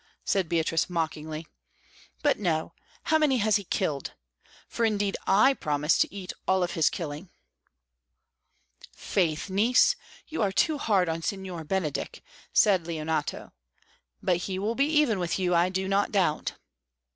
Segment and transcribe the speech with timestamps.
[0.25, 1.45] said Beatrice mockingly.
[2.23, 4.13] "But no, how many has he killed?
[4.67, 7.29] For, indeed, I promised to eat all of his killing."
[8.95, 9.95] "Faith, niece,
[10.27, 13.51] you are too hard on Signor Benedick," said Leonato.
[14.23, 16.53] "But he will be even with you, I do not doubt."